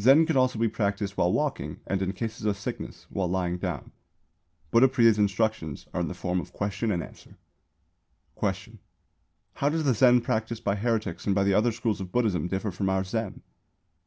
[0.00, 3.92] Zen could also be practised while walking and, in cases of sickness, while lying down.
[4.72, 7.36] Buddhapriya's instructions are in the form of question and answer.
[8.34, 8.78] Question.
[9.56, 12.70] How does the Zen practised by heretics and by the other schools of Buddhism differ
[12.70, 13.42] from our Zen?